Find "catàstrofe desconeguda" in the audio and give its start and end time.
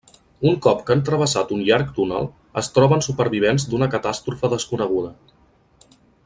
3.97-5.13